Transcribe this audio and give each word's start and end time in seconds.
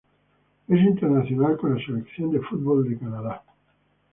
Es 0.67 0.79
internacional 0.81 1.59
con 1.59 1.75
la 1.77 1.85
Selección 1.85 2.31
de 2.31 2.39
fútbol 2.41 2.89
de 2.89 2.97
Canadá. 2.97 3.43